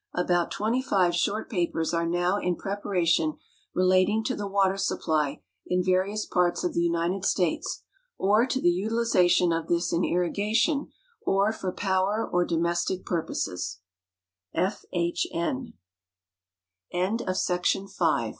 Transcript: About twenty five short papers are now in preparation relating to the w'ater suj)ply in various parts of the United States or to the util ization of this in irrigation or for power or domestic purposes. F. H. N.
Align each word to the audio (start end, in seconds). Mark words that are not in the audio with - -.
About 0.15 0.49
twenty 0.49 0.81
five 0.81 1.15
short 1.15 1.47
papers 1.47 1.93
are 1.93 2.07
now 2.07 2.37
in 2.39 2.55
preparation 2.55 3.37
relating 3.75 4.23
to 4.23 4.35
the 4.35 4.49
w'ater 4.49 4.73
suj)ply 4.73 5.43
in 5.67 5.83
various 5.83 6.25
parts 6.25 6.63
of 6.63 6.73
the 6.73 6.81
United 6.81 7.23
States 7.23 7.83
or 8.17 8.47
to 8.47 8.59
the 8.59 8.71
util 8.75 9.05
ization 9.05 9.55
of 9.55 9.67
this 9.67 9.93
in 9.93 10.03
irrigation 10.03 10.91
or 11.21 11.51
for 11.53 11.71
power 11.71 12.27
or 12.27 12.43
domestic 12.43 13.05
purposes. 13.05 13.79
F. 14.55 14.85
H. 14.91 15.27
N. 15.31 15.73